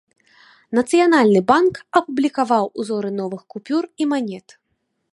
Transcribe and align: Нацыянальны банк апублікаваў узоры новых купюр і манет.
Нацыянальны 0.77 1.41
банк 1.51 1.75
апублікаваў 2.01 2.65
узоры 2.85 3.09
новых 3.21 3.41
купюр 3.57 3.83
і 4.05 4.13
манет. 4.15 4.47